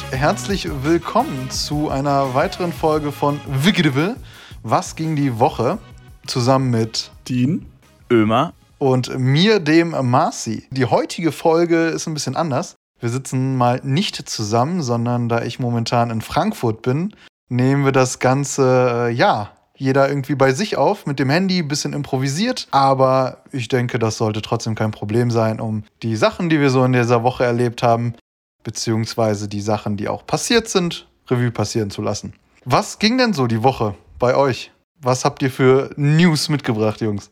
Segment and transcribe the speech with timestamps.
[0.00, 4.16] und herzlich willkommen zu einer weiteren Folge von Wigideville.
[4.62, 5.78] Was ging die Woche?
[6.26, 7.66] Zusammen mit Dean,
[8.10, 10.64] Ömer und mir, dem Marci.
[10.70, 12.76] Die heutige Folge ist ein bisschen anders.
[13.00, 17.14] Wir sitzen mal nicht zusammen, sondern da ich momentan in Frankfurt bin,
[17.48, 21.68] nehmen wir das Ganze, äh, ja, jeder irgendwie bei sich auf, mit dem Handy, ein
[21.68, 22.68] bisschen improvisiert.
[22.70, 26.84] Aber ich denke, das sollte trotzdem kein Problem sein, um die Sachen, die wir so
[26.84, 28.14] in dieser Woche erlebt haben,
[28.62, 32.34] beziehungsweise die Sachen, die auch passiert sind, Revue passieren zu lassen.
[32.64, 34.70] Was ging denn so die Woche bei euch?
[35.00, 37.30] Was habt ihr für News mitgebracht, Jungs?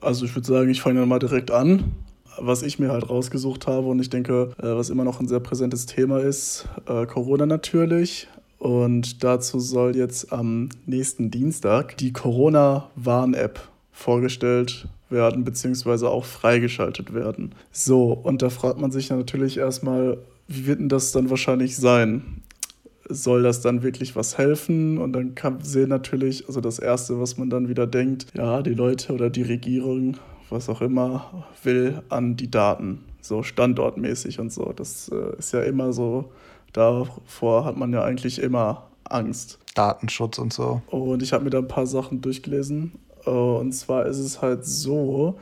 [0.00, 1.92] Also ich würde sagen, ich fange dann mal direkt an.
[2.38, 5.40] Was ich mir halt rausgesucht habe und ich denke, äh, was immer noch ein sehr
[5.40, 8.28] präsentes Thema ist, äh, Corona natürlich.
[8.58, 17.54] Und dazu soll jetzt am nächsten Dienstag die Corona-Warn-App vorgestellt werden, beziehungsweise auch freigeschaltet werden.
[17.72, 20.18] So, und da fragt man sich natürlich erstmal,
[20.50, 22.42] wie wird denn das dann wahrscheinlich sein?
[23.08, 24.98] Soll das dann wirklich was helfen?
[24.98, 28.74] Und dann kann sehen natürlich, also das Erste, was man dann wieder denkt, ja, die
[28.74, 30.16] Leute oder die Regierung,
[30.48, 34.72] was auch immer, will an die Daten, so standortmäßig und so.
[34.74, 36.32] Das äh, ist ja immer so,
[36.72, 39.60] davor hat man ja eigentlich immer Angst.
[39.76, 40.82] Datenschutz und so.
[40.88, 42.92] Und ich habe mir da ein paar Sachen durchgelesen.
[43.24, 45.38] Äh, und zwar ist es halt so,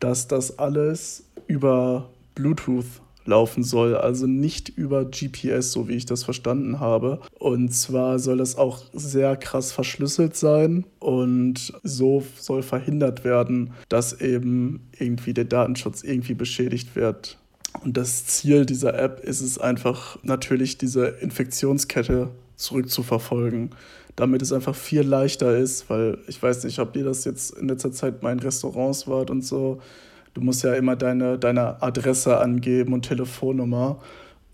[0.00, 6.24] dass das alles über Bluetooth laufen soll, also nicht über GPS, so wie ich das
[6.24, 7.20] verstanden habe.
[7.38, 14.20] Und zwar soll das auch sehr krass verschlüsselt sein und so soll verhindert werden, dass
[14.20, 17.38] eben irgendwie der Datenschutz irgendwie beschädigt wird.
[17.84, 23.70] Und das Ziel dieser App ist es einfach natürlich diese Infektionskette zurückzuverfolgen,
[24.16, 27.68] damit es einfach viel leichter ist, weil ich weiß nicht, ob ihr das jetzt in
[27.68, 29.80] letzter Zeit mal Restaurants wart und so,
[30.36, 33.98] du musst ja immer deine, deine Adresse angeben und Telefonnummer.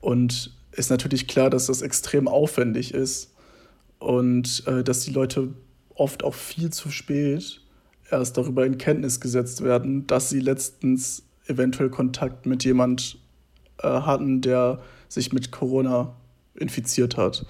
[0.00, 3.34] Und ist natürlich klar, dass das extrem aufwendig ist
[3.98, 5.48] und äh, dass die Leute
[5.94, 7.60] oft auch viel zu spät
[8.10, 13.18] erst darüber in Kenntnis gesetzt werden, dass sie letztens eventuell Kontakt mit jemand
[13.78, 16.14] äh, hatten, der sich mit Corona
[16.54, 17.44] infiziert hat.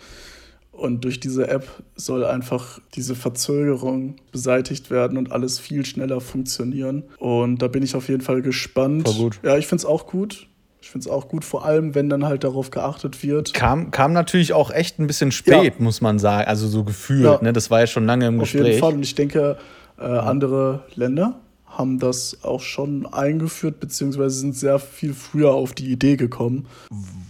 [0.83, 7.05] Und durch diese App soll einfach diese Verzögerung beseitigt werden und alles viel schneller funktionieren.
[7.19, 9.09] Und da bin ich auf jeden Fall gespannt.
[9.09, 9.41] Voll gut.
[9.45, 10.49] Ja, ich finde es auch gut.
[10.81, 13.55] Ich finde es auch gut, vor allem wenn dann halt darauf geachtet wird.
[13.55, 15.71] Kam, kam natürlich auch echt ein bisschen spät, ja.
[15.79, 16.49] muss man sagen.
[16.49, 17.23] Also so gefühlt.
[17.23, 17.39] Ja.
[17.41, 17.53] Ne?
[17.53, 18.63] Das war ja schon lange im auf Gespräch.
[18.63, 18.95] Auf jeden Fall.
[18.95, 19.59] Und ich denke,
[20.01, 25.93] äh, andere Länder haben das auch schon eingeführt, beziehungsweise sind sehr viel früher auf die
[25.93, 26.67] Idee gekommen.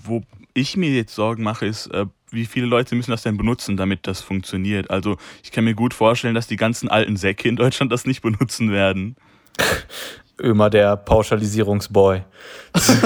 [0.05, 0.23] Wo
[0.55, 4.07] ich mir jetzt Sorgen mache, ist, äh, wie viele Leute müssen das denn benutzen, damit
[4.07, 4.91] das funktioniert?
[4.91, 8.23] Also ich kann mir gut vorstellen, dass die ganzen alten Säcke in Deutschland das nicht
[8.23, 9.17] benutzen werden.
[10.41, 12.23] Ömer der Pauschalisierungsboy.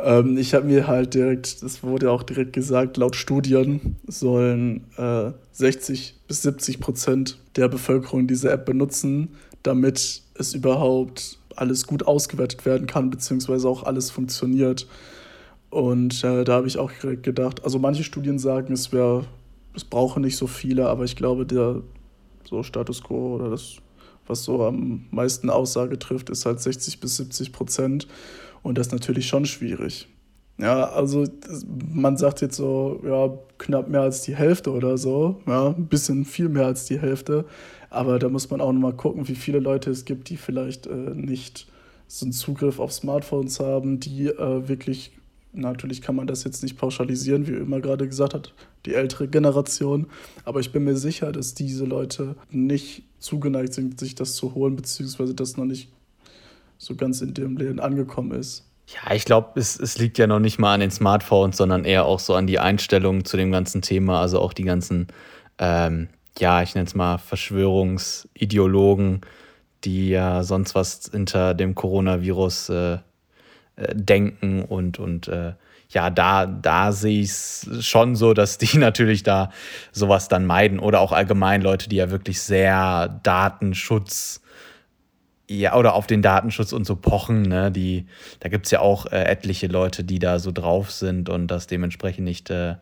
[0.00, 5.30] ähm, ich habe mir halt direkt, das wurde auch direkt gesagt, laut Studien sollen äh,
[5.52, 12.66] 60 bis 70 Prozent der Bevölkerung diese App benutzen, damit es überhaupt alles gut ausgewertet
[12.66, 14.86] werden kann, beziehungsweise auch alles funktioniert.
[15.74, 19.24] Und äh, da habe ich auch gedacht, also manche Studien sagen, es wäre,
[19.74, 21.82] es brauche nicht so viele, aber ich glaube, der
[22.48, 23.78] so Status quo oder das,
[24.28, 28.06] was so am meisten Aussage trifft, ist halt 60 bis 70 Prozent.
[28.62, 30.06] Und das ist natürlich schon schwierig.
[30.58, 31.24] Ja, also
[31.92, 36.24] man sagt jetzt so, ja, knapp mehr als die Hälfte oder so, ja, ein bisschen
[36.24, 37.46] viel mehr als die Hälfte.
[37.90, 40.94] Aber da muss man auch nochmal gucken, wie viele Leute es gibt, die vielleicht äh,
[41.14, 41.66] nicht
[42.06, 45.10] so einen Zugriff auf Smartphones haben, die äh, wirklich
[45.54, 48.52] Natürlich kann man das jetzt nicht pauschalisieren, wie immer gerade gesagt hat,
[48.86, 50.06] die ältere Generation.
[50.44, 54.76] Aber ich bin mir sicher, dass diese Leute nicht zugeneigt sind, sich das zu holen,
[54.76, 55.90] beziehungsweise das noch nicht
[56.78, 58.66] so ganz in dem Leben angekommen ist.
[58.88, 62.04] Ja, ich glaube, es, es liegt ja noch nicht mal an den Smartphones, sondern eher
[62.04, 64.20] auch so an die Einstellung zu dem ganzen Thema.
[64.20, 65.06] Also auch die ganzen,
[65.58, 69.22] ähm, ja, ich nenne es mal Verschwörungsideologen,
[69.84, 72.98] die ja sonst was hinter dem Coronavirus äh,
[73.76, 75.54] äh, denken und, und äh,
[75.90, 79.50] ja, da, da sehe ich es schon so, dass die natürlich da
[79.92, 84.40] sowas dann meiden oder auch allgemein Leute, die ja wirklich sehr Datenschutz
[85.48, 88.06] ja, oder auf den Datenschutz und so pochen, ne, die,
[88.40, 91.66] da gibt es ja auch äh, etliche Leute, die da so drauf sind und das
[91.66, 92.76] dementsprechend nicht äh,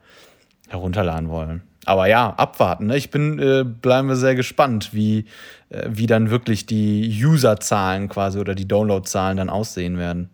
[0.69, 1.63] herunterladen wollen.
[1.85, 2.87] Aber ja, abwarten.
[2.87, 2.97] Ne?
[2.97, 5.27] Ich bin, äh, bleiben wir sehr gespannt, wie,
[5.71, 10.31] äh, wie dann wirklich die Userzahlen quasi oder die Downloadzahlen dann aussehen werden.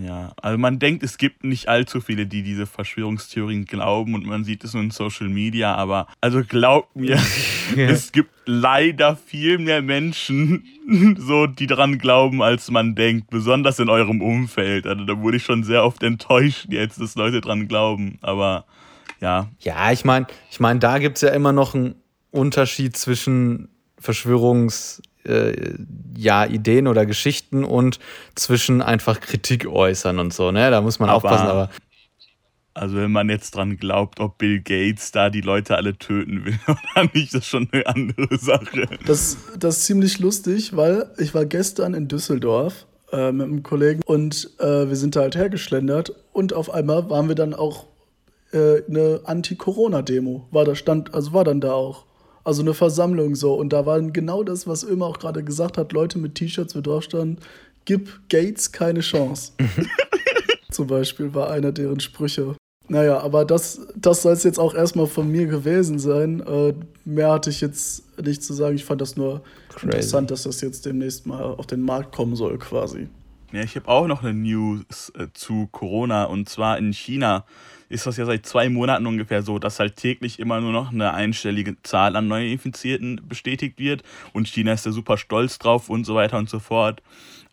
[0.00, 4.44] Ja, also man denkt, es gibt nicht allzu viele, die diese Verschwörungstheorien glauben und man
[4.44, 7.18] sieht es nur in Social Media, aber also glaubt mir,
[7.76, 10.64] es gibt leider viel mehr Menschen,
[11.18, 14.86] so die daran glauben, als man denkt, besonders in eurem Umfeld.
[14.86, 18.66] Also da wurde ich schon sehr oft enttäuscht jetzt, dass Leute dran glauben, aber
[19.20, 19.48] ja.
[19.58, 21.96] Ja, ich meine, ich meine, da gibt es ja immer noch einen
[22.30, 23.68] Unterschied zwischen
[23.98, 25.74] Verschwörungs äh,
[26.16, 27.98] ja, Ideen oder Geschichten und
[28.34, 30.70] zwischen einfach Kritik äußern und so, ne?
[30.70, 31.70] Da muss man aber, aufpassen, aber.
[32.74, 36.58] Also wenn man jetzt dran glaubt, ob Bill Gates da die Leute alle töten will
[36.66, 38.88] oder nicht, das ist schon eine andere Sache.
[39.04, 44.00] Das, das ist ziemlich lustig, weil ich war gestern in Düsseldorf äh, mit einem Kollegen
[44.04, 47.86] und äh, wir sind da halt hergeschlendert und auf einmal waren wir dann auch
[48.52, 50.46] äh, eine Anti-Corona-Demo.
[50.50, 52.04] War da stand, also war dann da auch.
[52.48, 53.52] Also eine Versammlung so.
[53.52, 56.80] Und da war genau das, was Ömer auch gerade gesagt hat: Leute mit T-Shirts, wo
[56.80, 57.40] drauf stand,
[57.84, 59.52] gib Gates keine Chance.
[60.70, 62.56] Zum Beispiel war einer deren Sprüche.
[62.88, 66.40] Naja, aber das, das soll es jetzt auch erstmal von mir gewesen sein.
[66.40, 66.72] Äh,
[67.04, 68.76] mehr hatte ich jetzt nicht zu sagen.
[68.76, 69.84] Ich fand das nur Crazy.
[69.84, 73.08] interessant, dass das jetzt demnächst mal auf den Markt kommen soll, quasi.
[73.52, 77.44] Ja, ich habe auch noch eine News äh, zu Corona und zwar in China
[77.88, 81.14] ist das ja seit zwei Monaten ungefähr so, dass halt täglich immer nur noch eine
[81.14, 84.02] einstellige Zahl an Neuinfizierten bestätigt wird
[84.32, 87.02] und China ist da super stolz drauf und so weiter und so fort.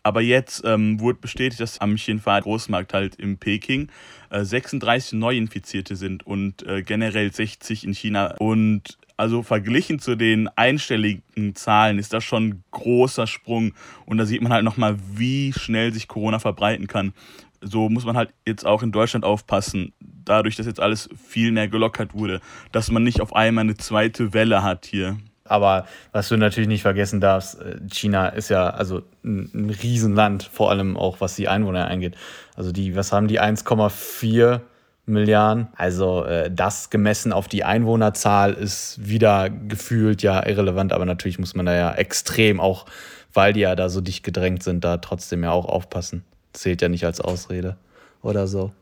[0.02, 3.88] Aber jetzt ähm, wurde bestätigt, dass am Xinfa Großmarkt halt in Peking
[4.30, 8.36] äh, 36 Neuinfizierte sind und äh, generell 60 in China.
[8.38, 13.74] Und also verglichen zu den einstelligen Zahlen ist das schon ein großer Sprung.
[14.04, 17.12] Und da sieht man halt nochmal, wie schnell sich Corona verbreiten kann
[17.60, 21.68] so muss man halt jetzt auch in Deutschland aufpassen, dadurch, dass jetzt alles viel mehr
[21.68, 22.40] gelockert wurde,
[22.72, 25.16] dass man nicht auf einmal eine zweite Welle hat hier.
[25.48, 30.70] Aber was du natürlich nicht vergessen darfst, äh, China ist ja also ein, Riesenland, vor
[30.70, 32.16] allem auch was die Einwohner angeht.
[32.56, 34.60] Also die, was haben die 1,4
[35.06, 35.68] Milliarden?
[35.76, 41.54] Also äh, das gemessen auf die Einwohnerzahl ist wieder gefühlt ja irrelevant, aber natürlich muss
[41.54, 42.86] man da ja extrem auch,
[43.32, 46.24] weil die ja da so dicht gedrängt sind, da trotzdem ja auch aufpassen
[46.56, 47.76] zählt ja nicht als Ausrede
[48.22, 48.72] oder so.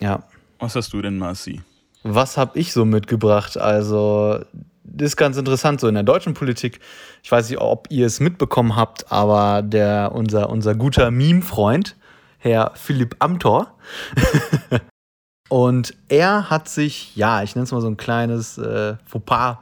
[0.00, 0.24] Ja.
[0.58, 1.62] Was hast du denn, Marci?
[2.02, 3.58] Was habe ich so mitgebracht?
[3.58, 4.40] Also,
[4.84, 6.80] das ist ganz interessant, so in der deutschen Politik.
[7.22, 11.96] Ich weiß nicht, ob ihr es mitbekommen habt, aber der, unser, unser guter Meme-Freund,
[12.38, 13.74] Herr Philipp Amthor,
[15.48, 19.58] und er hat sich, ja, ich nenne es mal so ein kleines äh, Fauxpas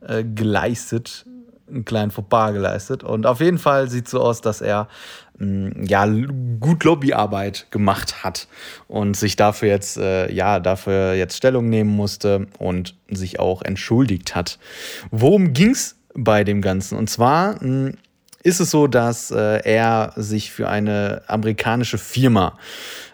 [0.00, 1.26] äh, geleistet,
[1.68, 3.02] einen kleinen Fauxpas geleistet.
[3.02, 4.88] Und auf jeden Fall sieht es so aus, dass er
[5.38, 6.06] ja,
[6.60, 8.46] gut Lobbyarbeit gemacht hat
[8.86, 14.34] und sich dafür jetzt, äh, ja, dafür jetzt Stellung nehmen musste und sich auch entschuldigt
[14.34, 14.58] hat.
[15.10, 16.96] Worum ging es bei dem Ganzen?
[16.96, 17.98] Und zwar mh, mm,
[18.44, 22.58] ist es so, dass äh, er sich für eine amerikanische Firma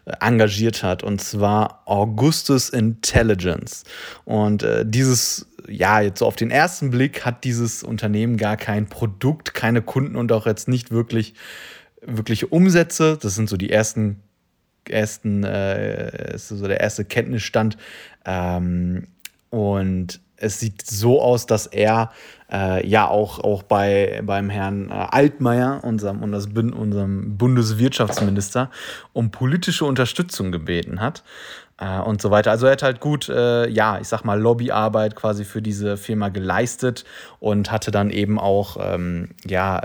[0.06, 3.84] äh, engagiert hat, und zwar Augustus Intelligence.
[4.24, 8.86] Und äh, dieses ja, jetzt so auf den ersten Blick hat dieses Unternehmen gar kein
[8.86, 11.34] Produkt, keine Kunden und auch jetzt nicht wirklich
[12.02, 13.18] wirkliche Umsätze.
[13.20, 14.22] Das sind so die ersten,
[14.88, 17.76] ersten, äh, ist so der erste Kenntnisstand.
[18.24, 19.08] Ähm,
[19.50, 22.12] und es sieht so aus, dass er
[22.50, 28.70] äh, ja auch, auch bei, beim Herrn äh, Altmaier, unserem, unserem Bundeswirtschaftsminister,
[29.12, 31.24] um politische Unterstützung gebeten hat
[31.78, 32.50] äh, und so weiter.
[32.50, 36.28] Also er hat halt gut, äh, ja, ich sag mal, Lobbyarbeit quasi für diese Firma
[36.28, 37.04] geleistet
[37.40, 39.78] und hatte dann eben auch, ähm, ja,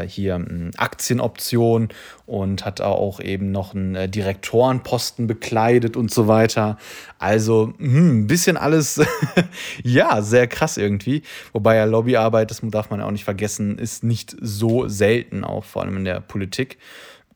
[0.00, 1.88] äh, hier äh, Aktienoption
[2.26, 6.78] und hat auch eben noch einen äh, Direktorenposten bekleidet und so weiter.
[7.18, 9.00] Also hm, ein bisschen alles,
[9.82, 11.22] ja, sehr krass irgendwie.
[11.52, 15.64] Wobei ja Lobbyarbeit, das darf man ja auch nicht vergessen, ist nicht so selten, auch
[15.64, 16.78] vor allem in der Politik.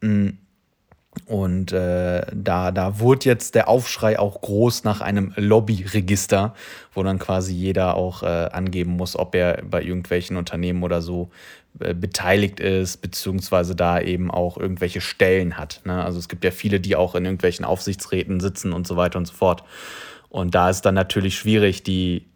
[0.00, 0.38] Mhm
[1.26, 6.54] und äh, da, da wurde jetzt der Aufschrei auch groß nach einem Lobbyregister,
[6.92, 11.30] wo dann quasi jeder auch äh, angeben muss, ob er bei irgendwelchen Unternehmen oder so
[11.80, 15.80] äh, beteiligt ist, beziehungsweise da eben auch irgendwelche Stellen hat.
[15.84, 16.04] Ne?
[16.04, 19.26] Also es gibt ja viele, die auch in irgendwelchen Aufsichtsräten sitzen und so weiter und
[19.26, 19.64] so fort.
[20.28, 22.26] Und da ist dann natürlich schwierig, die,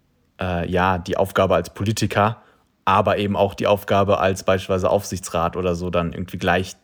[0.40, 2.42] äh, ja, die Aufgabe als Politiker,
[2.84, 6.76] aber eben auch die Aufgabe als beispielsweise Aufsichtsrat oder so dann irgendwie gleich,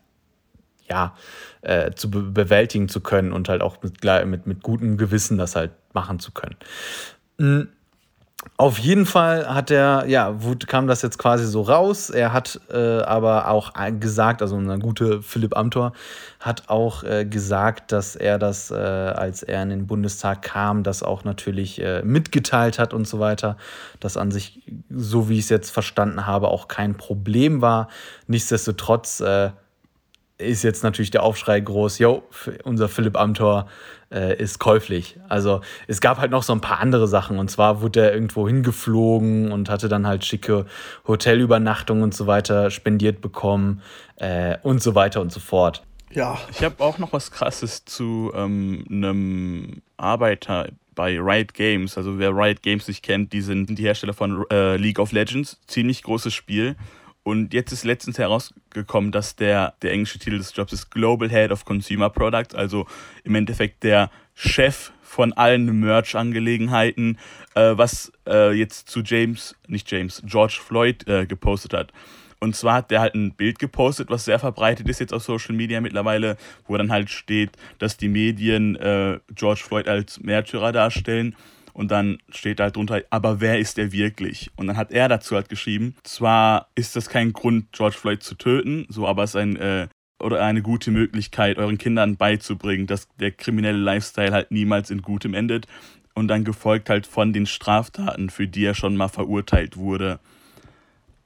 [0.89, 1.17] ja,
[1.63, 5.57] äh, zu be bewältigen zu können und halt auch mit, mit, mit gutem Gewissen das
[5.57, 6.57] halt machen zu können.
[7.39, 7.69] Mhm.
[8.57, 10.37] Auf jeden Fall hat er, ja,
[10.67, 12.11] kam das jetzt quasi so raus.
[12.11, 15.93] Er hat äh, aber auch gesagt, also unser guter Philipp Amthor
[16.41, 21.03] hat auch äh, gesagt, dass er das, äh, als er in den Bundestag kam, das
[21.03, 23.57] auch natürlich äh, mitgeteilt hat und so weiter.
[23.99, 27.89] Das an sich, so wie ich es jetzt verstanden habe, auch kein Problem war.
[28.27, 29.51] Nichtsdestotrotz äh,
[30.45, 32.23] ist jetzt natürlich der Aufschrei groß, yo,
[32.65, 33.69] unser Philipp Amthor
[34.11, 35.19] äh, ist käuflich.
[35.29, 37.39] Also es gab halt noch so ein paar andere Sachen.
[37.39, 40.67] Und zwar wurde er irgendwo hingeflogen und hatte dann halt schicke
[41.07, 43.83] Hotelübernachtungen und so weiter spendiert bekommen
[44.17, 45.83] äh, und so weiter und so fort.
[46.13, 46.39] Ja.
[46.51, 51.99] Ich habe auch noch was Krasses zu ähm, einem Arbeiter bei Riot Games.
[51.99, 55.59] Also wer Riot Games nicht kennt, die sind die Hersteller von äh, League of Legends.
[55.67, 56.77] Ziemlich großes Spiel.
[57.25, 61.51] Und jetzt ist letztens herausgekommen, dass der, der englische Titel des Jobs ist Global Head
[61.51, 62.87] of Consumer Products, also
[63.25, 67.19] im Endeffekt der Chef von allen Merch-Angelegenheiten,
[67.55, 71.93] äh, was äh, jetzt zu James, nicht James, George Floyd äh, gepostet hat.
[72.41, 75.55] Und zwar hat der halt ein Bild gepostet, was sehr verbreitet ist jetzt auf Social
[75.55, 81.37] Media mittlerweile, wo dann halt steht, dass die Medien äh, George Floyd als Märtyrer darstellen.
[81.75, 84.51] Und dann steht halt drunter, aber wer ist der wirklich?
[84.57, 88.37] Und dann hat er dazu halt geschrieben, zwar ist das kein Grund, George Floyd zu
[88.37, 89.89] töten, so, aber es ist ein, äh,
[90.21, 95.35] oder eine gute Möglichkeit, euren Kindern beizubringen, dass der kriminelle Lifestyle halt niemals in Gutem
[95.35, 95.67] endet.
[96.15, 100.21] Und dann gefolgt halt von den Straftaten, für die er schon mal verurteilt wurde.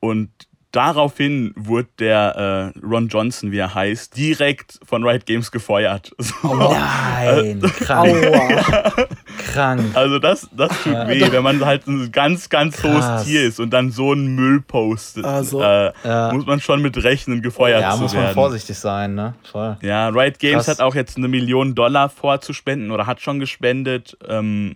[0.01, 0.31] Und
[0.73, 6.13] daraufhin wurde der äh, Ron Johnson, wie er heißt, direkt von Riot Games gefeuert.
[6.29, 6.35] So.
[6.43, 8.15] Oh nein, krank.
[9.53, 9.83] krank.
[9.95, 13.15] Also das, das tut weh, wenn man halt ein ganz, ganz Krass.
[13.15, 15.25] hohes Tier ist und dann so einen Müll postet.
[15.25, 16.33] Also, äh, ja.
[16.33, 18.15] Muss man schon mit rechnen, gefeuert ja, zu werden.
[18.15, 19.35] Ja, muss man vorsichtig sein, ne?
[19.51, 19.79] Voll.
[19.81, 20.79] Ja, Riot Games Krass.
[20.79, 24.19] hat auch jetzt eine Million Dollar vorzuspenden oder hat schon gespendet.
[24.29, 24.75] Ähm,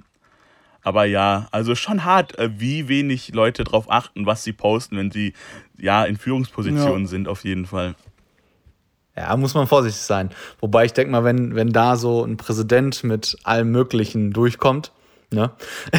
[0.83, 5.11] aber ja, also schon hart, äh, wie wenig Leute darauf achten, was sie posten, wenn
[5.11, 5.33] sie
[5.79, 7.09] ja in Führungspositionen ja.
[7.09, 7.95] sind, auf jeden Fall.
[9.17, 10.31] Ja, muss man vorsichtig sein.
[10.61, 14.91] Wobei ich denke mal, wenn, wenn da so ein Präsident mit allem Möglichen durchkommt,
[15.31, 15.51] ne?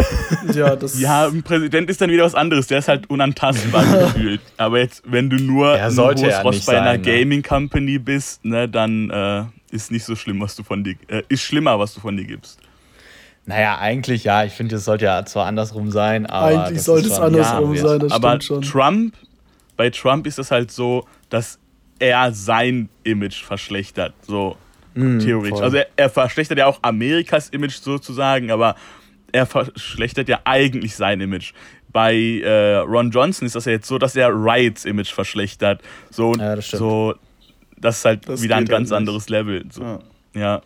[0.53, 2.67] Ja, das ja, ein Präsident ist dann wieder was anderes.
[2.67, 4.41] Der ist halt unantastbar gefühlt.
[4.57, 6.99] Aber jetzt, wenn du nur ein hohes ja Ross bei einer ne?
[6.99, 11.21] Gaming Company bist, ne, dann äh, ist nicht so schlimm, was du von dir, äh,
[11.29, 12.59] ist schlimmer, was du von dir gibst.
[13.45, 14.43] Naja, eigentlich ja.
[14.45, 16.65] Ich finde, es sollte ja zwar andersrum sein, aber.
[16.65, 18.81] Eigentlich sollte es andersrum sein, das aber stimmt schon.
[18.81, 19.15] Trump,
[19.75, 21.59] bei Trump ist es halt so, dass
[21.99, 24.13] er sein Image verschlechtert.
[24.25, 24.57] So
[24.93, 25.57] mm, theoretisch.
[25.57, 25.63] Voll.
[25.63, 28.75] Also er, er, verschlechtert ja auch Amerikas Image sozusagen, aber
[29.31, 31.53] er verschlechtert ja eigentlich sein Image.
[31.91, 35.81] Bei äh, Ron Johnson ist das ja jetzt so, dass er Riots Image verschlechtert.
[36.09, 37.13] So, ja, das so
[37.83, 39.65] das ist halt das wieder ein ganz anderes Level.
[39.69, 39.99] So, ja.
[40.33, 40.61] ja.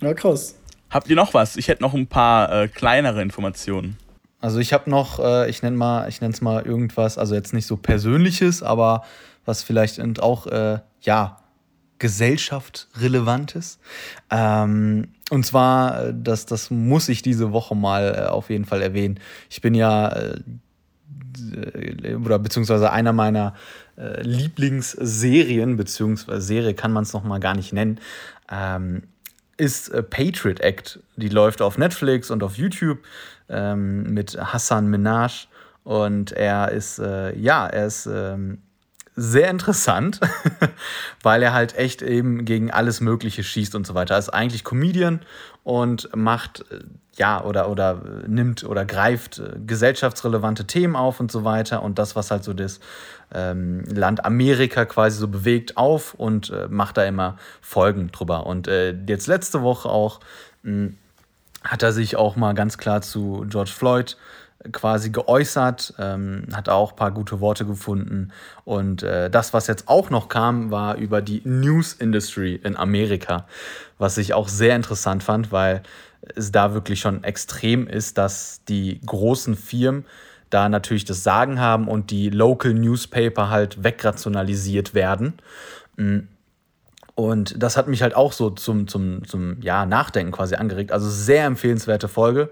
[0.00, 0.58] Ja, krass.
[0.90, 1.56] Habt ihr noch was?
[1.56, 3.96] Ich hätte noch ein paar äh, kleinere Informationen.
[4.40, 7.52] Also ich habe noch, äh, ich nenne mal, ich nenne es mal irgendwas, also jetzt
[7.52, 9.02] nicht so Persönliches, aber
[9.44, 11.38] was vielleicht auch äh, ja
[11.98, 12.88] Gesellschaft.
[14.30, 18.82] Ähm, und zwar, äh, das, das muss ich diese Woche mal äh, auf jeden Fall
[18.82, 19.18] erwähnen.
[19.48, 20.40] Ich bin ja äh,
[22.22, 23.54] oder beziehungsweise einer meiner
[23.96, 28.00] äh, Lieblingsserien, beziehungsweise Serie kann man es noch mal gar nicht nennen,
[28.50, 29.02] ähm,
[29.56, 31.00] ist äh, Patriot Act.
[31.16, 32.98] Die läuft auf Netflix und auf YouTube
[33.48, 35.46] ähm, mit Hassan Minaj.
[35.84, 38.58] Und er ist, äh, ja, er ist ähm,
[39.14, 40.20] sehr interessant,
[41.22, 44.14] weil er halt echt eben gegen alles Mögliche schießt und so weiter.
[44.14, 45.20] Er ist eigentlich Comedian
[45.66, 46.78] und macht, äh,
[47.16, 52.14] ja, oder, oder nimmt oder greift äh, gesellschaftsrelevante Themen auf und so weiter und das,
[52.14, 52.78] was halt so das
[53.34, 58.46] ähm, Land Amerika quasi so bewegt, auf und äh, macht da immer Folgen drüber.
[58.46, 60.20] Und äh, jetzt letzte Woche auch
[60.62, 60.98] mh, hm,
[61.64, 64.16] hat er sich auch mal ganz klar zu George Floyd
[64.72, 68.32] quasi geäußert, ähm, hat auch ein paar gute Worte gefunden.
[68.64, 73.46] Und äh, das, was jetzt auch noch kam, war über die News Industry in Amerika,
[73.98, 75.82] was ich auch sehr interessant fand, weil
[76.34, 80.04] es da wirklich schon extrem ist, dass die großen Firmen
[80.50, 85.34] da natürlich das Sagen haben und die Local Newspaper halt wegrationalisiert werden.
[85.96, 86.20] Mm.
[87.14, 90.92] Und das hat mich halt auch so zum, zum, zum ja, Nachdenken quasi angeregt.
[90.92, 92.50] Also sehr empfehlenswerte Folge.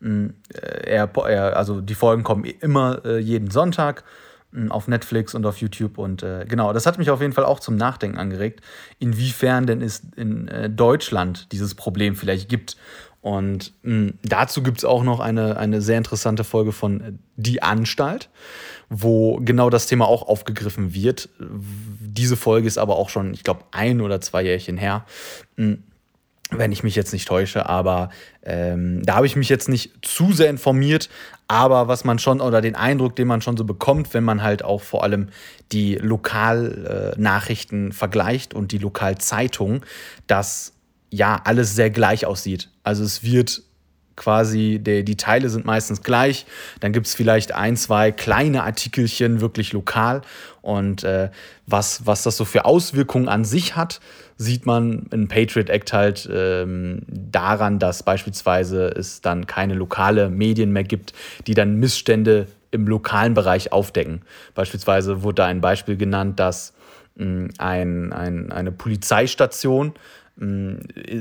[0.00, 0.28] Mm.
[0.52, 4.04] Er, er, also die Folgen kommen immer äh, jeden Sonntag
[4.52, 5.98] mm, auf Netflix und auf YouTube.
[5.98, 8.60] Und äh, genau, das hat mich auf jeden Fall auch zum Nachdenken angeregt,
[8.98, 12.76] inwiefern denn es in äh, Deutschland dieses Problem vielleicht gibt
[13.22, 17.62] und mh, hm, dazu gibt es auch noch eine, eine sehr interessante Folge von Die
[17.62, 18.30] Anstalt,
[18.88, 21.28] wo genau das Thema auch aufgegriffen wird.
[21.38, 25.04] Diese Folge ist aber auch schon, ich glaube, ein oder zwei Jährchen her.
[25.56, 25.78] Mh,
[26.50, 28.10] wenn ich mich jetzt nicht täusche, aber
[28.42, 31.08] ähm, da habe ich mich jetzt nicht zu sehr informiert,
[31.48, 34.64] aber was man schon oder den Eindruck, den man schon so bekommt, wenn man halt
[34.64, 35.28] auch vor allem
[35.72, 39.82] die Lokalnachrichten äh, vergleicht und die Lokalzeitungen,
[40.26, 40.74] dass
[41.10, 42.70] ja alles sehr gleich aussieht.
[42.82, 43.62] Also es wird
[44.20, 46.44] quasi, der, die Teile sind meistens gleich.
[46.80, 50.20] Dann gibt es vielleicht ein, zwei kleine Artikelchen wirklich lokal.
[50.60, 51.30] Und äh,
[51.66, 54.00] was, was das so für Auswirkungen an sich hat,
[54.36, 60.70] sieht man in Patriot Act halt ähm, daran, dass beispielsweise es dann keine lokale Medien
[60.70, 61.14] mehr gibt,
[61.46, 64.20] die dann Missstände im lokalen Bereich aufdecken.
[64.54, 66.74] Beispielsweise wurde da ein Beispiel genannt, dass
[67.16, 69.94] mh, hm, ein, ein, eine Polizeistation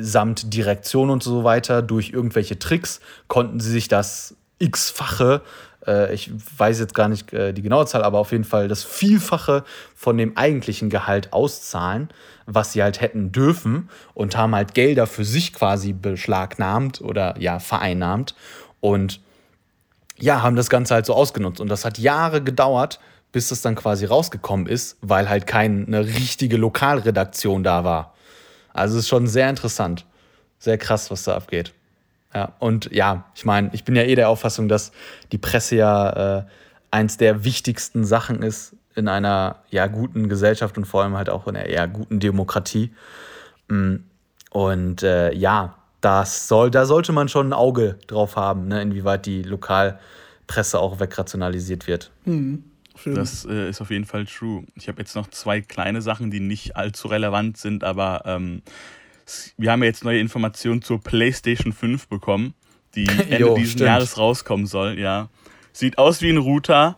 [0.02, 5.42] samt Direktion und so weiter durch irgendwelche Tricks konnten sie sich das x-fache
[5.88, 8.84] äh, ich weiß jetzt gar nicht äh, die genaue Zahl, aber auf jeden Fall das
[8.84, 9.64] Vielfache
[9.96, 12.10] von dem eigentlichen Gehalt auszahlen,
[12.46, 17.60] was sie halt hätten dürfen und haben halt Gelder für sich quasi beschlagnahmt oder ja,
[17.60, 18.36] vereinnahmt
[18.80, 19.20] und
[20.18, 21.62] ja, haben das Ganze halt so ausgenutzt.
[21.62, 23.00] Und das hat Jahre gedauert,
[23.32, 28.14] bis das dann quasi rausgekommen ist, weil halt keine richtige Lokalredaktion da war.
[28.74, 30.06] Also es ist schon sehr interessant.
[30.60, 31.74] Sehr krass, was da abgeht.
[32.34, 34.92] Ja, und ja, ich meine, ich bin ja eh der Auffassung, dass
[35.32, 36.44] die Presse ja äh,
[36.92, 41.48] eins der wichtigsten Sachen ist in einer ja guten Gesellschaft und vor allem halt auch
[41.48, 42.94] in einer eher guten Demokratie.
[43.68, 43.96] Mm,
[44.52, 49.26] und äh, ja, das soll, da sollte man schon ein Auge drauf haben, ne, inwieweit
[49.26, 52.12] die Lokalpresse auch wegrationalisiert wird.
[53.06, 53.16] Mhm.
[53.16, 54.66] Das äh, ist auf jeden Fall true.
[54.76, 58.62] Ich habe jetzt noch zwei kleine Sachen, die nicht allzu relevant sind, aber ähm,
[59.58, 62.54] wir haben ja jetzt neue Informationen zur PlayStation 5 bekommen,
[62.96, 63.88] die Ende jo, dieses stimmt.
[63.88, 65.00] Jahres rauskommen soll.
[65.00, 65.30] Ja.
[65.72, 66.98] Sieht aus wie ein Router,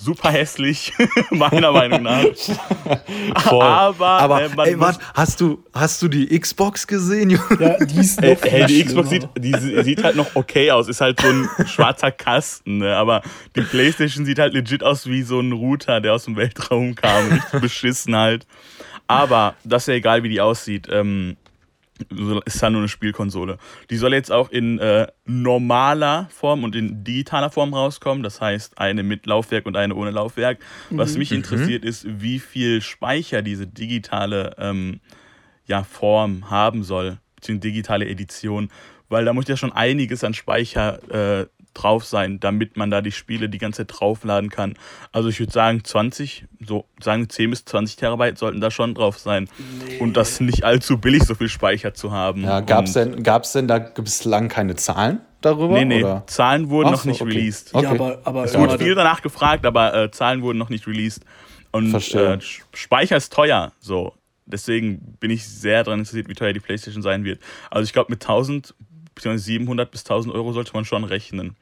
[0.00, 0.92] super hässlich,
[1.30, 2.24] meiner Meinung nach.
[3.42, 3.62] Voll.
[3.62, 7.30] Aber, Aber äh, ey, warte, hast du, hast du die Xbox gesehen?
[7.30, 11.00] ja, die ist noch hey, Die Xbox sieht, die sieht halt noch okay aus, ist
[11.00, 12.96] halt so ein schwarzer Kasten, ne?
[12.96, 13.22] aber
[13.56, 17.28] die Playstation sieht halt legit aus wie so ein Router, der aus dem Weltraum kam,
[17.28, 18.46] richtig beschissen halt.
[19.06, 20.86] Aber das ist ja egal, wie die aussieht.
[20.88, 21.36] Ähm,
[22.44, 23.58] ist ja nur eine Spielkonsole.
[23.90, 28.22] Die soll jetzt auch in äh, normaler Form und in digitaler Form rauskommen.
[28.22, 30.58] Das heißt, eine mit Laufwerk und eine ohne Laufwerk.
[30.90, 31.18] Was mhm.
[31.18, 35.00] mich interessiert, ist, wie viel Speicher diese digitale ähm,
[35.66, 38.70] ja, Form haben soll, beziehungsweise digitale Edition.
[39.08, 43.12] Weil da muss ja schon einiges an Speicher äh, drauf sein, damit man da die
[43.12, 44.74] Spiele die ganze Zeit draufladen kann.
[45.12, 49.18] Also ich würde sagen 20, so sagen 10 bis 20 Terabyte sollten da schon drauf
[49.18, 49.48] sein.
[49.86, 49.98] Nee.
[49.98, 52.42] Und das nicht allzu billig, so viel Speicher zu haben.
[52.44, 55.20] Ja, gab es denn, gab's denn da bislang keine Zahlen?
[55.40, 55.74] darüber?
[55.74, 56.24] Nee, nee, oder?
[56.26, 57.32] Zahlen wurden Ach noch nicht okay.
[57.32, 57.74] released.
[57.74, 57.84] Okay.
[57.84, 61.24] Ja, aber, aber es wurde viel danach gefragt, aber äh, Zahlen wurden noch nicht released.
[61.72, 62.38] Und äh,
[62.74, 64.14] Speicher ist teuer, so.
[64.46, 67.40] Deswegen bin ich sehr daran interessiert, wie teuer die PlayStation sein wird.
[67.70, 68.74] Also ich glaube, mit 1000
[69.22, 69.38] bzw.
[69.38, 71.56] 700 bis 1000 Euro sollte man schon rechnen.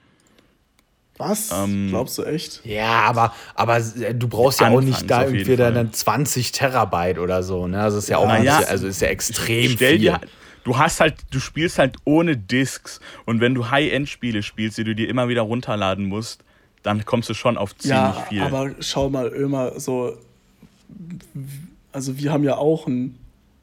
[1.18, 1.51] Was?
[1.53, 2.64] Ähm, Glaubst du echt?
[2.64, 7.66] Ja, aber, aber du brauchst ja auch nicht da irgendwie dann 20 Terabyte oder so.
[7.66, 7.81] Ne?
[7.81, 9.99] Also ist ja auch ja, also ist ja extrem viel.
[9.99, 10.21] Dir,
[10.62, 14.94] du hast halt, du spielst halt ohne Discs und wenn du High-End-Spiele spielst, die du
[14.94, 16.44] dir immer wieder runterladen musst,
[16.85, 18.42] dann kommst du schon auf ziemlich ja, viel.
[18.42, 20.16] Aber schau mal immer so,
[21.90, 23.18] also wir haben ja auch einen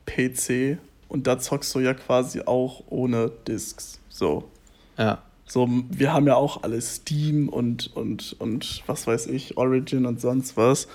[0.05, 3.99] PC und da zockst du ja quasi auch ohne Discs.
[4.09, 4.49] So.
[4.97, 5.21] Ja.
[5.47, 10.19] So, wir haben ja auch alles Steam und, und, und was weiß ich, Origin und
[10.19, 10.87] sonst was.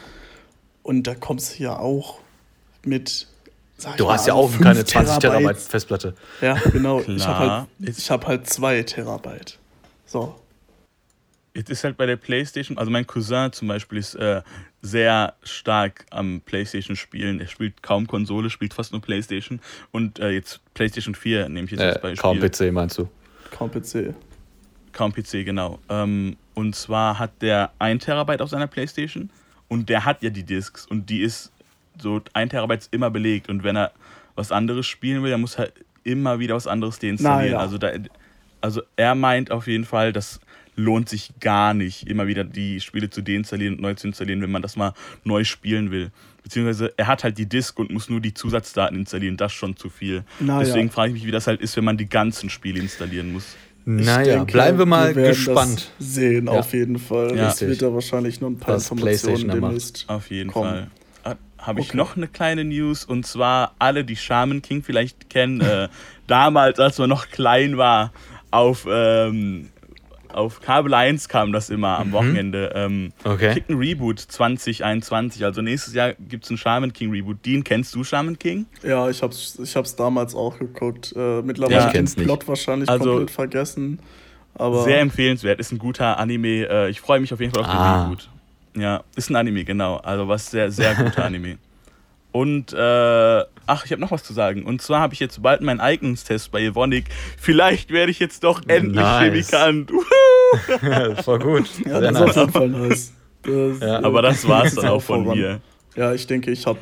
[0.82, 2.18] Und da kommst du ja auch
[2.84, 3.28] mit.
[3.96, 6.14] Du hast mal, ja auch keine 20 Terabyte, Terabyte Festplatte.
[6.40, 7.00] Ja, genau.
[7.00, 9.58] ich habe halt, hab halt zwei Terabyte.
[10.04, 10.34] So.
[11.52, 14.42] Es ist halt bei der PlayStation, also mein Cousin zum Beispiel ist äh,
[14.82, 17.40] sehr stark am PlayStation-Spielen.
[17.40, 19.60] Er spielt kaum Konsole, spielt fast nur PlayStation.
[19.90, 22.22] Und äh, jetzt PlayStation 4 nehme ich jetzt äh, als Beispiel.
[22.22, 23.08] Kaum PC meinst du?
[23.50, 24.14] Kaum PC.
[24.92, 25.78] Kaum PC, genau.
[25.88, 29.30] Ähm, und zwar hat der 1 Terabyte auf seiner Playstation
[29.68, 31.52] und der hat ja die Discs und die ist
[31.98, 33.92] so 1 Terabyte ist immer belegt und wenn er
[34.34, 35.70] was anderes spielen will, dann muss er
[36.04, 37.52] immer wieder was anderes deinstallieren.
[37.52, 37.58] Naja.
[37.58, 37.90] Also, da,
[38.60, 40.40] also er meint auf jeden Fall, das
[40.76, 44.50] lohnt sich gar nicht, immer wieder die Spiele zu deinstallieren und neu zu installieren, wenn
[44.50, 46.10] man das mal neu spielen will.
[46.42, 49.90] Beziehungsweise er hat halt die Disk und muss nur die Zusatzdaten installieren, das schon zu
[49.90, 50.24] viel.
[50.38, 50.64] Naja.
[50.64, 53.56] Deswegen frage ich mich, wie das halt ist, wenn man die ganzen Spiele installieren muss.
[53.84, 55.90] Naja, denke, bleiben wir mal wir gespannt.
[55.98, 56.52] sehen ja.
[56.52, 57.36] auf jeden Fall.
[57.36, 57.48] Ja.
[57.48, 60.70] Es wird da wahrscheinlich nur ein paar das Informationen demnächst Auf jeden kommen.
[60.70, 60.90] Fall.
[61.24, 61.96] Ah, Habe ich okay.
[61.96, 65.88] noch eine kleine News und zwar alle, die Shaman King vielleicht kennen, äh,
[66.26, 68.12] damals, als man noch klein war,
[68.50, 69.70] auf ähm,
[70.32, 72.12] auf Kabel 1 kam das immer am mhm.
[72.12, 72.72] Wochenende.
[72.74, 73.52] Ähm, okay.
[73.52, 75.44] Kriegt ein Reboot 2021.
[75.44, 77.44] Also nächstes Jahr gibt es einen Shaman King Reboot.
[77.44, 78.66] Dean, kennst du Shaman King?
[78.82, 81.12] Ja, ich hab's, ich hab's damals auch geguckt.
[81.16, 82.48] Äh, mittlerweile ja, den Plot nicht.
[82.48, 83.98] wahrscheinlich also, komplett vergessen.
[84.54, 85.60] Aber sehr empfehlenswert.
[85.60, 86.68] Ist ein guter Anime.
[86.68, 88.04] Äh, ich freue mich auf jeden Fall auf den ah.
[88.04, 88.28] Reboot.
[88.76, 89.96] Ja, ist ein Anime, genau.
[89.96, 91.58] Also was sehr, sehr guter Anime.
[92.32, 94.64] Und, äh, ach, ich habe noch was zu sagen.
[94.64, 97.06] Und zwar habe ich jetzt bald meinen Eignungstest bei Evonik.
[97.38, 99.50] Vielleicht werde ich jetzt doch endlich Nice.
[99.50, 99.92] Chemikant.
[101.24, 101.70] Voll gut.
[101.86, 103.12] Ja, das ist auf jeden Fall nice.
[103.42, 105.38] Das, Ja, äh, Aber das war's dann auch von voran.
[105.38, 105.60] mir.
[105.96, 106.78] Ja, ich denke, ich habe,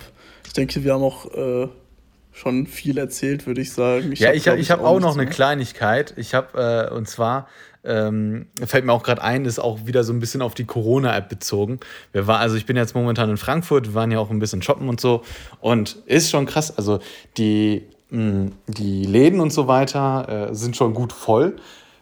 [0.47, 1.69] ich denke, wir haben auch äh,
[2.33, 4.13] schon viel erzählt, würde ich sagen.
[4.15, 5.31] ja, ich, glaub ich habe auch noch nichts eine.
[5.31, 6.15] Kleinigkeit.
[6.17, 7.49] Ich habe, äh, und zwar,
[7.89, 11.29] ähm, fällt mir auch gerade ein, ist auch wieder so ein bisschen auf die Corona-App
[11.29, 11.81] bezogen.
[12.13, 14.63] Wir war, also ich bin jetzt momentan in Frankfurt, wir waren ja auch ein bisschen
[14.63, 15.23] shoppen und so.
[15.61, 16.77] Und ist schon krass.
[16.77, 17.01] Also
[17.39, 21.57] die, mh, die Läden und so weiter äh, sind schon gut voll.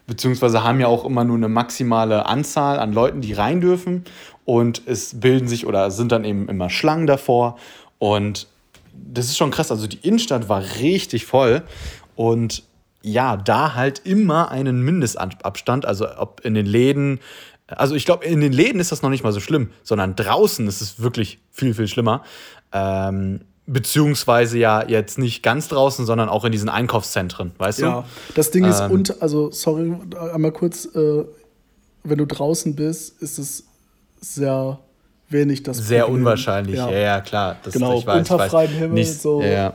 [0.05, 4.03] Beziehungsweise haben ja auch immer nur eine maximale Anzahl an Leuten, die rein dürfen.
[4.45, 7.57] Und es bilden sich oder sind dann eben immer Schlangen davor.
[7.99, 8.47] Und
[8.93, 9.71] das ist schon krass.
[9.71, 11.63] Also die Innenstadt war richtig voll
[12.15, 12.63] und
[13.07, 17.19] ja, da halt immer einen Mindestabstand, also ob in den Läden,
[17.67, 20.67] also ich glaube, in den Läden ist das noch nicht mal so schlimm, sondern draußen
[20.67, 22.23] ist es wirklich viel, viel schlimmer.
[22.71, 28.33] Ähm, beziehungsweise ja jetzt nicht ganz draußen, sondern auch in diesen Einkaufszentren, weißt Ja, du?
[28.35, 29.93] das Ding ist, Ähm, und, also, sorry,
[30.33, 31.25] einmal kurz, äh,
[32.03, 33.65] wenn du draußen bist, ist es
[34.21, 34.79] sehr
[35.29, 36.21] wenig das Sehr Problem.
[36.21, 37.57] unwahrscheinlich, ja, ja, klar.
[37.63, 39.41] Das, Genau, ich weiß, unter freiem Himmel, so.
[39.41, 39.73] Ja,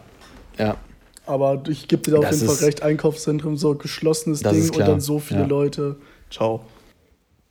[0.59, 0.77] ja.
[1.27, 5.01] Aber ich gebe dir da auf jeden Fall recht, Einkaufszentrum, so geschlossenes Ding und dann
[5.01, 5.47] so viele ja.
[5.47, 5.97] Leute.
[6.31, 6.65] Ciao.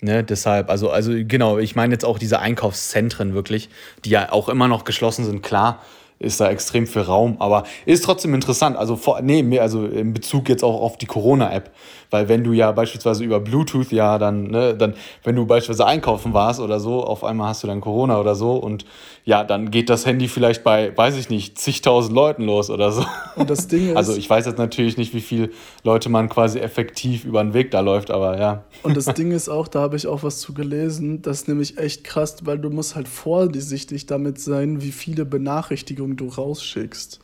[0.01, 3.69] Ne, deshalb, also, also genau, ich meine jetzt auch diese Einkaufszentren wirklich,
[4.03, 5.79] die ja auch immer noch geschlossen sind, klar,
[6.21, 8.77] ist da extrem viel Raum, aber ist trotzdem interessant.
[8.77, 11.71] Also, vor, nee, also in Bezug jetzt auch auf die Corona-App.
[12.11, 16.33] Weil wenn du ja beispielsweise über Bluetooth ja dann, ne, dann, wenn du beispielsweise einkaufen
[16.33, 18.85] warst oder so, auf einmal hast du dann Corona oder so und
[19.23, 23.05] ja, dann geht das Handy vielleicht bei, weiß ich nicht, zigtausend Leuten los oder so.
[23.35, 25.51] Und das Ding ist, Also ich weiß jetzt natürlich nicht, wie viele
[25.83, 28.63] Leute man quasi effektiv über den Weg da läuft, aber ja.
[28.83, 31.77] Und das Ding ist auch, da habe ich auch was zu gelesen, das ist nämlich
[31.77, 37.19] echt krass, weil du musst halt vorsichtig damit sein, wie viele Benachrichtigungen du rausschickst.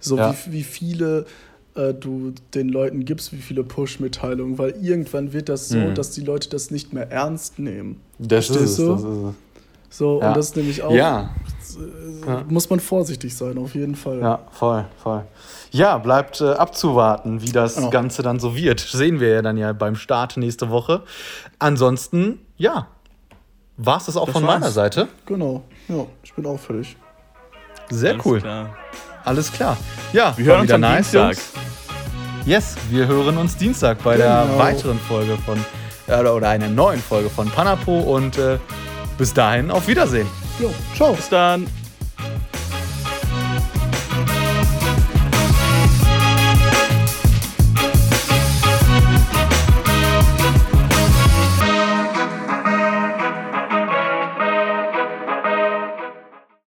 [0.00, 0.34] So Ja.
[0.46, 1.26] wie, wie viele
[1.74, 5.94] äh, du den Leuten gibst, wie viele Push-Mitteilungen, weil irgendwann wird das so, Mhm.
[5.94, 8.00] dass die Leute das nicht mehr ernst nehmen.
[8.18, 8.92] Das ist es, Verstehst du?
[8.92, 9.34] das ist es.
[9.98, 10.28] So, Ja.
[10.28, 11.30] und das ist nämlich auch, Ja,
[12.26, 14.18] äh, muss man vorsichtig sein, auf jeden Fall.
[14.20, 15.24] ja, voll, voll.
[15.70, 17.88] Ja, bleibt äh, abzuwarten, wie das Ja.
[17.90, 18.80] Ganze dann so wird.
[18.80, 21.02] Sehen wir ja dann ja beim Start nächste Woche.
[21.58, 22.88] Ansonsten, ja,
[23.76, 24.60] war es das auch Das von war's.
[24.60, 25.08] meiner Seite.
[25.26, 26.96] Genau, ja, ich bin auch fertig.
[27.90, 28.40] Sehr Alles cool.
[28.40, 28.76] klar.
[29.24, 29.76] Alles klar.
[30.12, 31.24] Ja, Wir hören uns wieder am nice, Dienstag.
[31.36, 31.52] Jungs.
[32.46, 34.58] Yes, wir hören uns Dienstag bei der Genau.
[34.58, 35.58] weiteren Folge von,
[36.06, 38.58] äh, oder, oder einer neuen Folge von Panapo und äh,
[39.18, 40.26] bis dahin auf Wiedersehen.
[40.58, 41.12] Jo, ciao.
[41.12, 41.66] Bis dann.